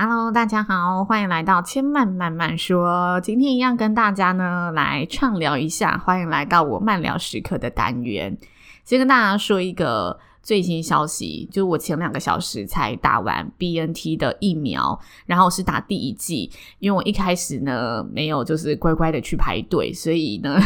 [0.00, 3.20] Hello，大家好，欢迎来到千曼慢慢说。
[3.20, 8.38] 今天一样跟大家呢来畅聊一下，欢迎来到我慢聊时刻的单元。
[8.84, 10.20] 先跟大家说一个。
[10.48, 20.58] 最新消息就是我前两个小时才打完 BNT 的疫苗，然后是打第一剂，因为我一开始呢没有就是乖乖的去排队，所以呢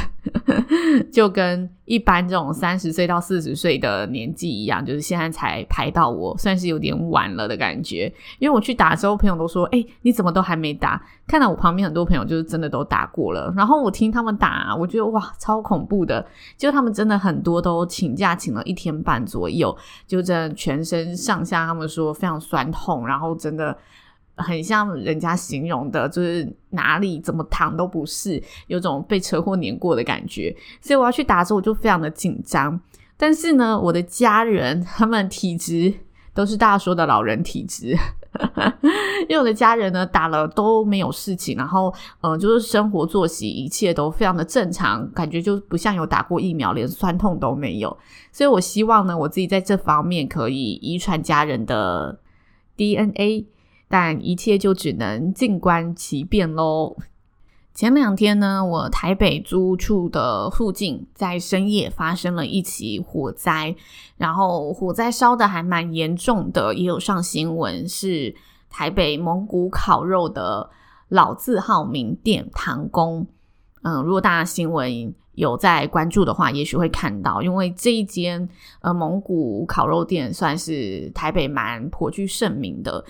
[1.11, 8.05] 就跟一般这种三十岁到四十岁的年纪一样，就是现在才排到我，算是有点晚了的感觉。
[8.39, 16.25] 因为我去打的时候，朋友都说：“哎、你怎么都还没打？”看到我旁边很多朋友就是真的都打过了，然后我听他们打，我觉得哇，超恐怖的，
[16.57, 19.72] 就他们真的很多都请假请了一天半左右。
[20.07, 23.77] 就真的全身上下，他们说非常酸痛，然后真的
[24.37, 30.55] 很像人家形容的，就是哪里怎么躺都不是，有种被车祸碾过的感觉。
[30.81, 32.81] 所以我要去打的时候，我就非常的紧张。
[33.17, 35.93] 但是呢，我的家人他们体质
[36.35, 37.97] 都是大家说的老人体质。
[39.29, 47.97] 因为我的家人呢打了都没有事情，然后嗯、就是生活作息一切都非常的正常，感觉就不像有打过疫苗，连酸痛都没有。
[48.33, 52.19] 所以我希望呢，我自己在这方面可以遗传家人的
[52.77, 53.47] DNA，
[53.89, 56.97] 但一切就只能静观其变喽。
[57.75, 63.75] 前两天呢，我台北租屋处的附近在深夜发生了一起火灾，
[64.19, 68.35] 然后火灾烧得还蛮严重的，也有上新闻，是
[68.69, 70.69] 台北蒙古烤肉的
[71.09, 73.27] 老字号名店唐宫。
[73.83, 78.47] 嗯，如果大家新闻有在关注的话，也许会看到，因为这一间
[78.83, 83.05] 呃蒙古烤肉店算是台北蛮颇具盛名的。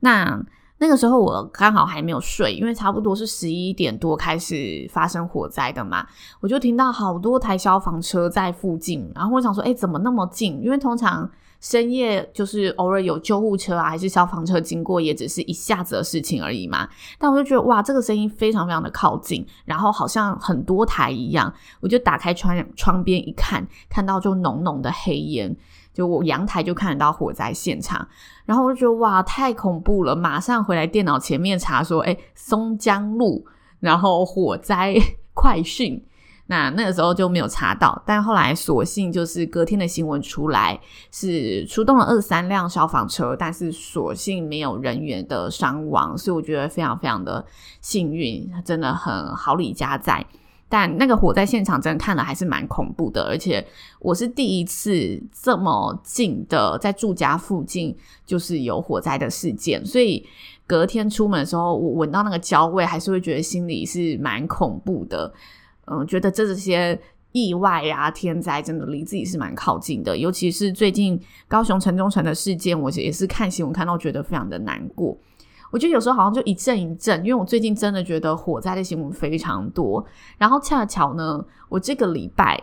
[0.00, 0.44] 那
[0.82, 6.04] 那个时候我刚好还没有睡，因为差不多是十一点多开始发生火灾的嘛，
[6.40, 10.60] 我就听到好多台消防车在附近，然后我想说，诶，怎么那么近？
[10.60, 16.88] 因为通常深夜就是偶尔有救护车啊，还是消防车经过，也只是一下子的事情而已嘛。
[17.16, 25.56] 但我就觉得哇，这个声音非常非常的靠近，然后好像很多台一样，我就打开窗窗边一看，看到就浓浓的黑烟。
[25.92, 28.06] 就我阳台就看得到火灾现场，
[28.44, 30.16] 然后我就觉得哇，太恐怖了！
[30.16, 33.44] 马上回来电脑前面查说，诶，松江路，
[33.80, 34.94] 然后火灾
[35.34, 36.04] 快讯。
[36.46, 40.78] 那那个时候就没有查到，但后来索性就是隔天的新闻出来，
[41.10, 47.42] 是出动了二三辆消防车，但是索性没有人员的伤亡，所以我觉得非常非常的
[47.80, 50.26] 幸运，真的很好李家在。
[50.72, 53.62] 但那个火灾现场真的看了还是蛮恐怖的，而且
[53.98, 57.94] 我是第一次这么近的在住家附近
[58.24, 60.24] 就是有火灾的事件，所以
[60.66, 65.30] 隔天出门的时候，我闻到那个焦味，还是会觉得心里是蛮恐怖的。
[65.84, 66.98] 嗯，觉得这些
[67.32, 75.14] 意外啊、天灾真的离自己是蛮靠近的，尤其是最近高雄城中城的事件，我也是看新闻看到觉得非常的难过。
[75.72, 80.04] 我觉得有时候好像就一阵一阵，因为我最近真的觉得火灾的新闻非常多。
[80.36, 82.62] 然后恰巧呢，我这个礼拜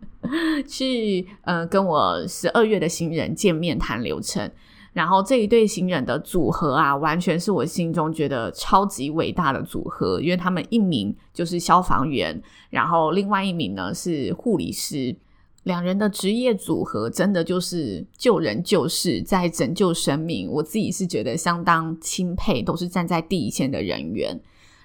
[0.68, 4.48] 去呃跟我十二月的新人见面谈流程，
[4.92, 15.16] 然后这一对新人的组合啊，完全是我心中觉得超级伟大的组合，因为他们一名就是消防员，然后另外一名呢是护理师。
[15.64, 20.50] 两人的职业组合真的就是救人救世，在拯救生命。
[20.50, 24.40] 我自己是觉得相当钦佩，都是站在第一线的人员。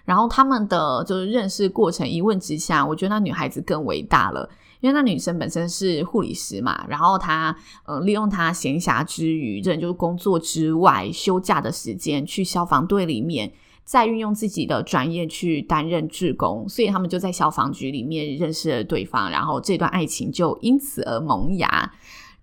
[0.05, 4.49] 然后他们的就是认识过程，一问之下，我觉得那女孩子更伟大了，
[4.79, 7.53] 因为那女生本身是护理师嘛，然后她
[7.85, 13.51] 呃利用她闲暇之余，这就是工作之外休假的时间，去消防队里面。
[13.87, 21.89] 再运用自己的专业去担任志工，所以他们就在消防局里面认识了对方，然后这段爱情就因此而萌芽。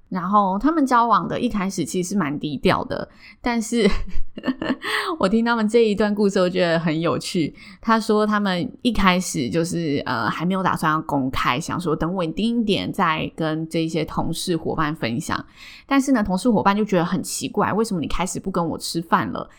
[0.09, 3.07] 然后他们交往的一开始其实蛮低调的，
[3.43, 3.87] 但是
[5.19, 7.53] 我听他们这一段故事，我觉得很有趣。
[7.81, 15.45] 他说他们一开始就是呃还没有打算要公开，想说等稳定一点再跟这些同事伙伴分享。
[15.85, 19.51] 但是呢，同事伙伴就觉得很奇怪，为什么你开始不跟我吃饭了？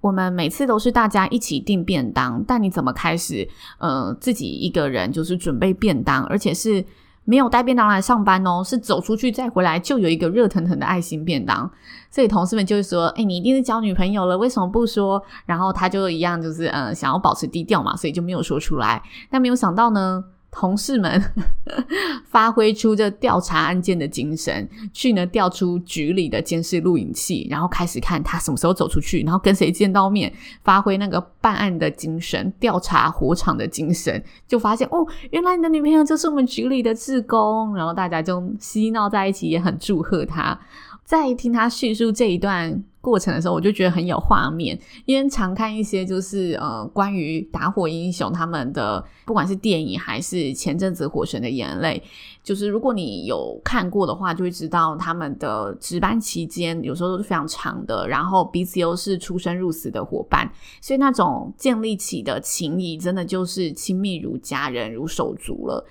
[0.00, 6.84] 我们每次都是大家一起订便当，但你怎么开始，呃，自己一个人就是准备便当，而且是
[7.24, 11.70] 没有带便当来上班哦，是走出去再回来就有一个热腾腾的爱心便当。
[12.10, 19.02] 所以同事们就会说：“哎，你一定是交女朋友了，为什么不说？”然后他就一样，就是呃，想要保持低调嘛，所以就没有说出来。
[19.30, 20.24] 但没有想到呢。
[20.50, 21.22] 同事们
[22.26, 30.32] 发挥出这调查案件的精神，去呢调出局里的监视录影器，然后开始看他什么时候走出去，然后跟谁见到面，
[30.64, 40.58] 发挥那个办案的精神，调查火场的精神，就发现哦，原来你的女朋友就是我们局里的志工，然后大家就嬉闹在一起，也很祝贺他。
[41.04, 52.02] 在听他叙述这一段过程的时候，我就觉得很有画面，因为常看一些就是呃关于打火英雄他们的，不管是电影还是前阵子《火神的眼泪》，
[52.44, 60.50] 就是如果你有看过的话，就会知道他们的值班期间有时候都是非常长的，然后彼此又是出生入死的伙伴，
[60.82, 65.86] 所以那种建立起的情谊，真的就是亲密如家人、如手足了。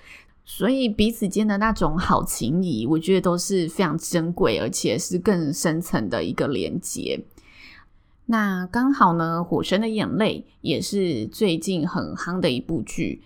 [0.50, 7.22] 所以彼此间的那种好情谊，我觉得都是非常珍贵，而且是更深层的一个连接。
[8.24, 13.20] 那刚好呢，《火神的眼泪》也是最近很夯的一部剧。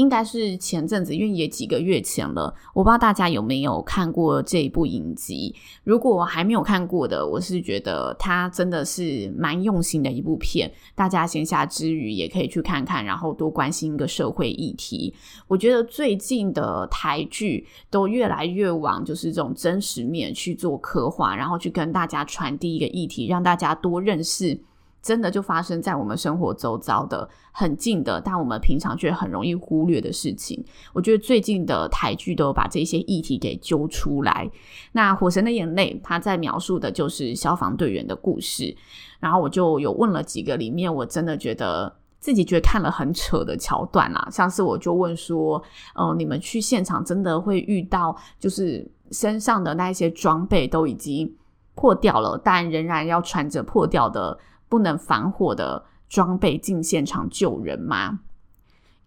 [0.00, 5.54] 应该是前阵子，因为也几个月前了，我不知道大家有没有看过这一部影集。
[5.84, 15.12] 如果还没有看过的，我是觉得它真的是蛮用心的一部片，大家闲暇之余也可以去看看，然后多关心一个社会议题。
[15.46, 24.58] 我觉得最近的台剧都越来越往就是这种真实面去做刻画，然后去跟大家传递一个议题，让大家多认识。
[25.02, 30.62] 真的就发生在我们生活周遭的很近的，但我们平常却很容易忽略的事情。
[30.92, 34.50] 我觉得最近的台剧都有把这些议题给揪出来。
[34.92, 38.76] 那《火神的眼泪》他在描述的就是消防队员的故事。
[39.18, 45.62] 然后我就有问了几个里面，我真的觉得自己觉得看了很扯的桥段啊，像是我就问说，
[45.94, 51.34] 呃，你们去现场真的会遇到，就是身上的那些装备都已经
[51.74, 54.38] 破掉了，但仍然要穿着破掉的。
[54.70, 58.20] 不能防火的装备进现场救人吗？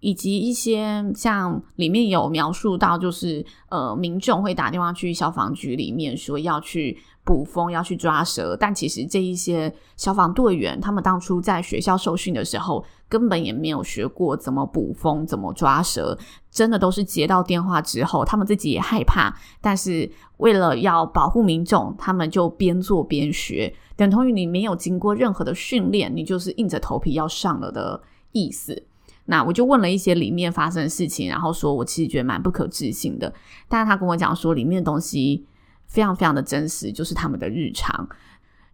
[0.03, 16.17] 以及一些像里面有描述到，就是呃，民众会打电话去消防局里面说要去捕风，要去抓蛇，但其实这一些消防队员他们当初在学校受训的时候，根本也没有学过怎么捕风，怎么抓蛇，
[16.51, 28.01] 真的都是接到电话之后，他们自己也害怕，但是为了要保护民众，他们就边做边学，等同于你没有经过任何的训练，你就是硬着头皮要上了的
[28.33, 28.83] 意思。
[29.25, 33.34] 那我就问了一些里面发生的事情，然后说我其实觉得蛮不可置信的。
[33.70, 35.46] 但是他跟我讲说里面的东西
[35.88, 38.08] 非常非常的真实，就是他们的日常。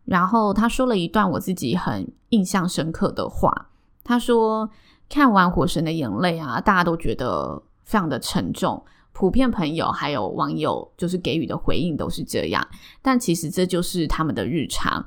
[0.06, 3.69] 然后他说了一段我自己很印象深刻的话，
[4.04, 4.69] 他说
[5.07, 12.68] 看完《火神的眼泪》啊，大家都觉得非常的沉重，普遍朋友还有网友就是给予的回应都是这样。
[13.04, 15.06] 但其实这就是他们的日常。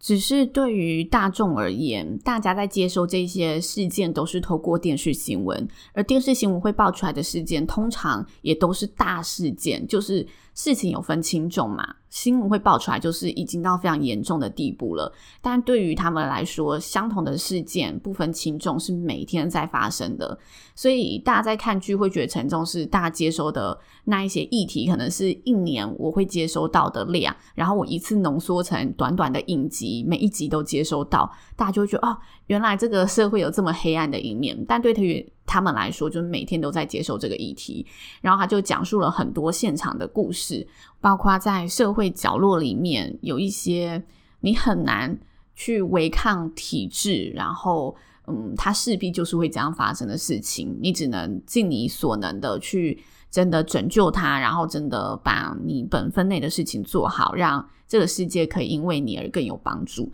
[0.00, 10.26] 只是对于大众而言，大家在接收这些事件都是透过电视新闻，而电视新闻会爆出来的事件，通常也都是大事件，就是。
[10.54, 15.12] 事情有分轻重嘛，新闻会爆出来，就是已经到非常严重的地步了。
[15.40, 20.38] 但对于他们来说，相同的事件不分轻重，是每天在发生的。
[20.74, 32.16] 所以大家在看剧会觉得沉重，是大家接收的那一些议题，可能是一年我会接收到的量，然后我一次浓缩成短短的影集，每一集都接收到，大家就会觉得哦，
[32.48, 34.62] 原来这个社会有这么黑暗的一面。
[34.66, 37.86] 但对于他们来说，就是每天都在接受这个议题，
[38.20, 40.66] 然后他就讲述了很多现场的故事，
[41.00, 44.02] 包括在社会角落里面有一些
[44.40, 45.18] 你很难
[45.54, 47.96] 去违抗体制，然后
[48.26, 60.12] 嗯，他势必就是会这样发生的事情，你只能尽你所能的去真的拯救他，然后真的把你本分内的事情做好，让这个世界可以因为你而更有帮助。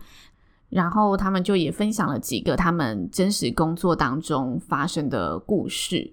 [0.69, 6.11] 然后他们就也分享了几个他们真实工作当中发生的故事。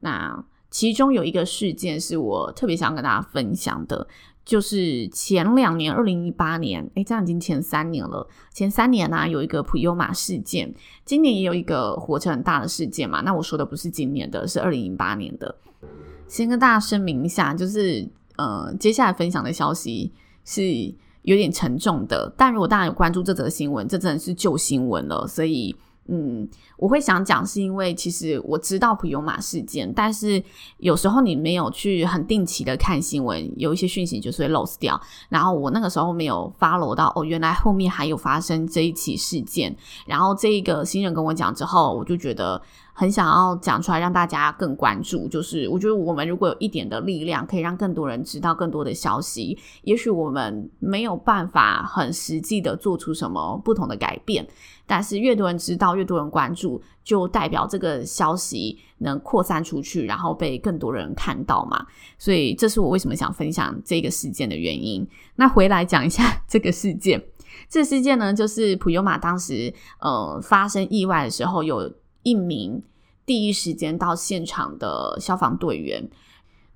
[0.00, 4.08] 那其中有一个事件是我特别想跟大家分享的，
[4.44, 8.28] 就是前两年，二零一八年，诶，这样已经前三年了。
[8.52, 13.20] 前三年呢，有一个普悠玛事件，今年也有一个火车很大的事件嘛。
[13.20, 15.54] 那我说的不是今年的，是二零一八年的。
[16.28, 20.12] 先跟大家声明一下，就是呃，接下来分享的消息
[20.44, 20.94] 是。
[21.26, 25.74] 有点沉重的，但如果大家有关注这则新闻，这真的是旧新闻了，所以，
[26.06, 30.40] 嗯，我会想讲，是因为其实我知道普悠马事件，但是
[30.78, 35.00] 有时候你没有去很定期的看新闻，有一些讯息就是会 lose 掉。
[35.28, 39.76] 然后我那个时候没有 follow 到，哦，原来后面还有发生这一起事件。
[40.06, 42.62] 然后这一个新人跟我讲之后，我就觉得。
[42.98, 45.28] 很想要讲出来，让大家更关注。
[45.28, 49.58] 就是我觉得我们如果有一点的力量，可以让更多人知道更多的消息。
[49.82, 54.48] 也许我们没有办法很实际的做出什么不同的改变，
[54.86, 61.84] 但是越多人知道，越多人关注，就代表这个消息能扩散出去，然后被更多人看到嘛。
[62.16, 65.06] 所以这是我为什么想分享这个事件的原因。
[65.34, 67.22] 那回来讲一下 这个事件。
[67.68, 71.92] 这事件呢，就是普悠玛当时呃发生意外的时候有。
[72.26, 72.82] 一名
[73.24, 76.08] 第一时间到现场的消防队员，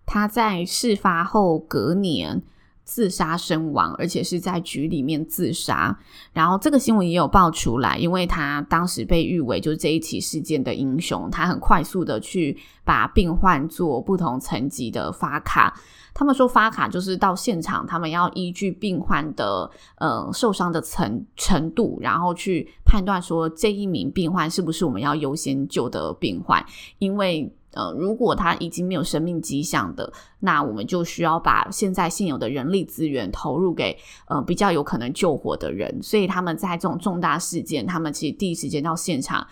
[0.06, 2.40] 他在事发后隔年
[2.84, 5.98] 自杀身亡，而且是在局里面自杀。
[6.32, 15.76] 然后这个新闻也有爆出来，因为他当时被誉为就是这一起事件的英雄，他很快速的去把病患做不同层级的发卡。
[16.14, 26.64] 他们说发卡就是到现场，他们要依据病患的呃受伤的程程度，然后去判断说这一名病患是不是我们要优先救的病患，
[26.98, 27.52] 因为。
[27.72, 36.02] 呃，如果他已经没有生命迹象的，那我们就需要把现在现有的人力资源投入给呃比较有可能救活的人。
[36.02, 39.46] 所以他们在这种重大事件，他们其实第一时间到现场，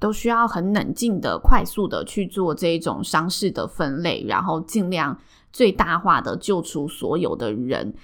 [0.00, 5.14] 都需要很冷静的、快速的去做这一种伤势的分类，然后尽量
[5.52, 7.94] 最大化的救出所有的人。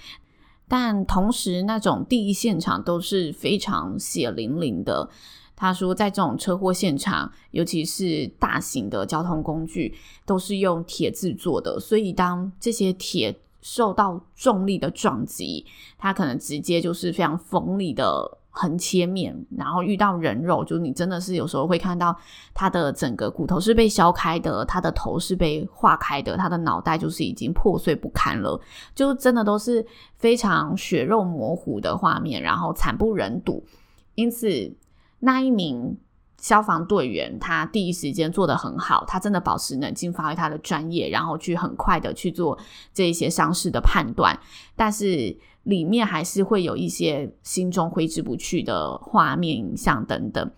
[0.69, 5.09] 但同时，那种第一现场都是非常血淋淋的。
[5.57, 9.93] 他说，在这种车祸现场，尤其是大型的交通工具，
[10.25, 15.67] 都是用铁制作的，所以当这些铁受到重力的撞击，
[15.99, 22.17] 它可能直接就是非常锋利的横切面，然后遇到人肉，就你真的是有时候会看到
[22.53, 28.61] 他的整个骨头是被削开的，他的头是被划开的，他的脑袋就是已经破碎不堪了，
[28.95, 29.87] 就真的都是
[30.17, 33.65] 非常血肉模糊的画面，然后惨不忍睹，
[34.17, 34.75] 因此。
[35.21, 35.99] 那一名
[36.41, 42.57] 消防队员，他第一时间做得很好，他真的保持冷静，发挥他的专业，然后去很快的去做
[42.95, 44.39] 这一些伤势的判断。
[44.77, 45.37] 但是
[45.69, 50.51] 里面还是会有一些心中挥之不去的画面、影像等等。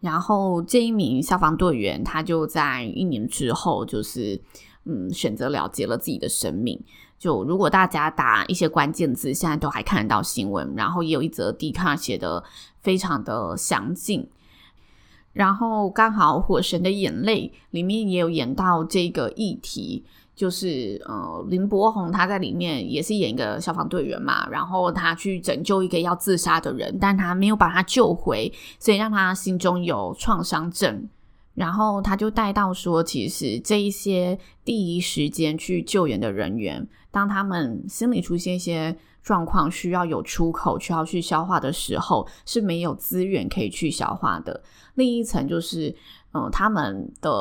[0.00, 4.40] 然后这一名消防队员，他就在一年之后，就是
[4.84, 6.78] 嗯，选择了结了自己的生命。
[7.18, 12.44] 就如果大家打一些关键字，现在都还看得到新闻，然后也有一则 Dcard 写的。
[12.84, 14.28] 非常的详尽，
[15.32, 31.08] 然后刚好《火神的眼泪》里面也有演到这个议题，就是呃林柏宏他在里面也是演一个消防队员嘛，然后他去拯救一个要自杀的人，但他没有把他救回，所以让他心中有创伤症，
[31.54, 38.96] 然后他就带到说，其实这一些第一时间去救援的人员，当他们心里出现一些。
[39.24, 44.62] 状况需要有出口，需要去消化的时候，是没有资源可以去消化的。
[44.96, 45.88] 另一层就是，
[46.34, 47.32] 嗯、他们的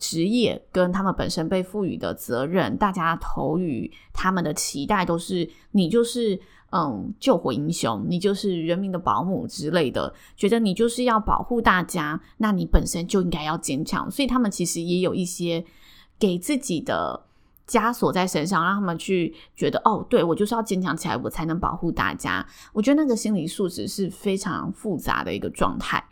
[0.00, 6.36] 职业跟他们本身被赋予的责任，大家投予他们的期待都是你就是
[6.70, 14.10] 嗯救火英雄，你就是人民的保姆之类的，觉得你就是要保护大家，那你本身就应该要坚强。
[14.10, 15.64] 所以他们其实也有一些
[16.18, 17.24] 给自己的。
[17.68, 22.42] 枷锁在身上，让他们去觉得哦，对，我就是要坚强起来，我才能保护大家。
[22.72, 26.02] 我觉得那个心理素质是非常复杂的一个状态。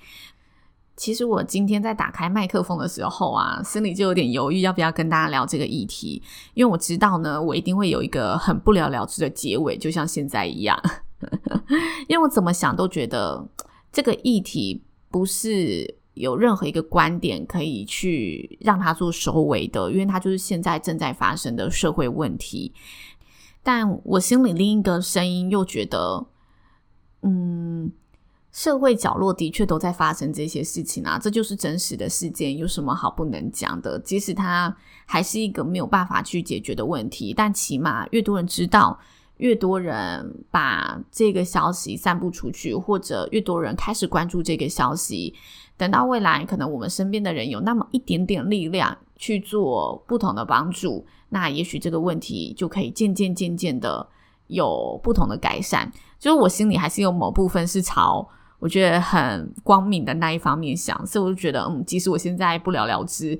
[0.97, 6.23] 其实我今天在打开麦克风的时候啊，心里就有点犹豫，要不要跟大家聊这个议题，
[6.55, 10.81] 因为我知道呢，我一定会有一个很不了了之的结尾，就像现在一样。
[12.09, 13.47] 因为我怎么想都觉得
[13.93, 15.97] 这个议题不是。
[16.17, 22.73] 有任何一个观点可以去让它做收尾的，因为它就是现在正在发生的社会问题。
[23.63, 26.27] 但我心里另一个声音又觉得，
[27.21, 27.93] 嗯，
[28.57, 33.99] 社会角落的确都在发生这些事情啊，这就是真实的事件，有什么好不能讲的？
[33.99, 38.99] 即使它还是一个没有办法去解决的问题，但起码越多人知道，
[39.37, 45.35] 越多人把这个消息散布出去，或者越多人开始关注这个消息。
[45.77, 54.09] 等到未来，可能我们身边的人有那么一点点力量去做不同的帮助，那也许这个问题就可以渐渐渐渐的
[54.47, 55.93] 有不同的改善。
[56.19, 58.27] 就是我心里还是有某部分是朝
[58.59, 63.39] 我觉得很光明的那一方面想，所以我就觉得，嗯，即使我现在不了了之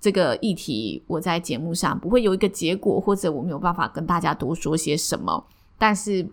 [0.00, 5.46] 这个议题，我在节目上不会有一个结果，或者我没有办法跟大家多说些什么，
[5.78, 6.28] 但是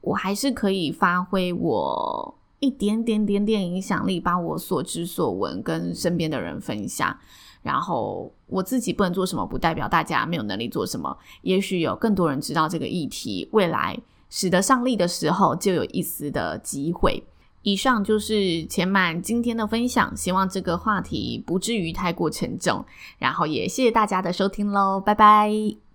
[0.00, 2.34] 我还是可以发挥我。
[2.62, 7.18] 一点点点点影响力，把我所知所闻跟身边的人分享。
[7.60, 11.18] 然后我自己不能做什么，不代表大家没有能力做什么。
[11.40, 13.98] 也许有更多人知道这个议题，未来
[14.30, 17.20] 使得上力的时候，就有一丝的机会。
[17.62, 22.84] 以上就是前满今天的分享，希望这个话题不至于太过沉重。
[23.18, 25.91] 然后也谢谢大家的收听喽，拜拜。